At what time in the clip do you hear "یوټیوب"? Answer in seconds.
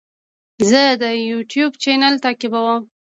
1.29-1.71